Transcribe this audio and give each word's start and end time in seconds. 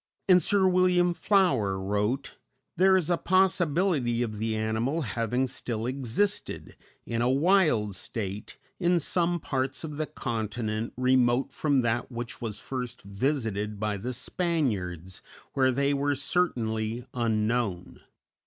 And 0.27 0.41
Sir 0.41 0.67
William 0.67 1.13
Flower 1.13 1.79
wrote: 1.79 2.35
"There 2.75 2.97
is 2.97 3.11
a 3.11 3.17
possibility 3.17 4.23
of 4.23 4.39
the 4.39 4.55
animal 4.55 5.01
having 5.03 5.45
still 5.45 5.85
existed, 5.85 6.75
in 7.05 7.21
a 7.21 7.29
wild 7.29 7.95
state, 7.95 8.57
in 8.79 8.99
some 8.99 9.39
parts 9.39 9.83
of 9.83 9.97
the 9.97 10.07
continent 10.07 10.93
remote 10.97 11.51
from 11.53 11.81
that 11.81 12.11
which 12.11 12.41
was 12.41 12.57
first 12.57 13.03
visited 13.03 13.79
by 13.79 13.95
the 13.97 14.11
Spaniards, 14.11 15.21
where 15.53 15.71
they 15.71 15.93
were 15.93 16.15
certainly 16.15 17.05
unknown. 17.13 17.99